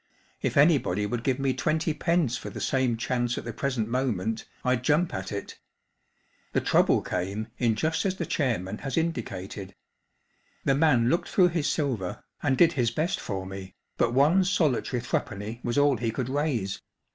If 0.41 0.57
anybody 0.57 1.05
would 1.05 1.23
give 1.23 1.37
me 1.37 1.53
twenty 1.53 1.93
pence 1.93 2.35
for 2.35 2.49
the 2.49 2.59
same 2.59 2.97
chance 2.97 3.37
at 3.37 3.43
the 3.45 3.53
present 3.53 3.87
moment 3.87 4.45
I'd 4.65 4.81
jump 4.81 5.13
at 5.13 5.31
it. 5.31 5.59
The 6.53 6.59
trouble 6.59 7.03
came 7.03 7.49
in 7.59 7.75
just 7.75 8.03
as 8.07 8.15
the 8.15 8.25
chairman 8.25 8.79
has 8.79 8.95
indi¬ 8.95 9.23
cated. 9.23 9.73
The 10.65 10.73
man 10.73 11.07
looked 11.09 11.29
through 11.29 11.49
his 11.49 11.67
silver 11.69 12.23
and 12.41 12.57
did 12.57 12.73
his 12.73 12.89
best 12.89 13.19
for 13.19 13.45
me, 13.45 13.75
but 13.97 14.11
one 14.11 14.43
solitary 14.43 15.03
three¬ 15.03 15.23
penny 15.23 15.59
was 15.63 15.77
all 15.77 15.97
he 15.97 16.09
could 16.09 16.29
raise. 16.29 16.81